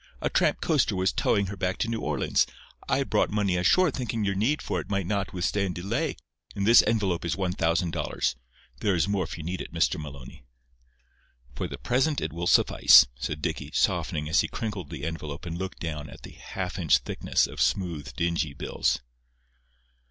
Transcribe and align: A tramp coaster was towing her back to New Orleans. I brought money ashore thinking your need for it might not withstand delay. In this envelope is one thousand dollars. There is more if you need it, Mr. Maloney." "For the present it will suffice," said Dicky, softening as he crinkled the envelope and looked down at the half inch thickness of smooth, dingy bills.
A 0.19 0.31
tramp 0.31 0.61
coaster 0.61 0.95
was 0.95 1.13
towing 1.13 1.45
her 1.45 1.55
back 1.55 1.77
to 1.77 1.87
New 1.87 2.01
Orleans. 2.01 2.47
I 2.89 3.03
brought 3.03 3.29
money 3.29 3.55
ashore 3.55 3.91
thinking 3.91 4.23
your 4.25 4.33
need 4.33 4.59
for 4.59 4.79
it 4.79 4.89
might 4.89 5.05
not 5.05 5.31
withstand 5.31 5.75
delay. 5.75 6.17
In 6.55 6.63
this 6.63 6.81
envelope 6.87 7.23
is 7.23 7.37
one 7.37 7.53
thousand 7.53 7.91
dollars. 7.91 8.35
There 8.79 8.95
is 8.95 9.07
more 9.07 9.25
if 9.25 9.37
you 9.37 9.43
need 9.43 9.61
it, 9.61 9.71
Mr. 9.71 10.01
Maloney." 10.01 10.43
"For 11.53 11.67
the 11.67 11.77
present 11.77 12.19
it 12.19 12.33
will 12.33 12.47
suffice," 12.47 13.05
said 13.15 13.43
Dicky, 13.43 13.69
softening 13.75 14.27
as 14.27 14.41
he 14.41 14.47
crinkled 14.47 14.89
the 14.89 15.03
envelope 15.05 15.45
and 15.45 15.55
looked 15.55 15.81
down 15.81 16.09
at 16.09 16.23
the 16.23 16.31
half 16.31 16.79
inch 16.79 16.97
thickness 16.97 17.45
of 17.45 17.61
smooth, 17.61 18.11
dingy 18.15 18.55
bills. 18.55 19.01